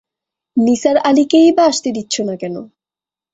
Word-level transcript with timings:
নিসার 0.57 0.97
আলিকেই-বা 0.99 1.63
আসতে 1.65 1.89
দিচ্ছ 1.95 2.15
না 2.21 2.35
কেন? 2.35 2.55